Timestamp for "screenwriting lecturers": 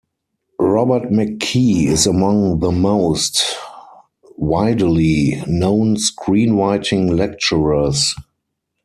5.95-8.15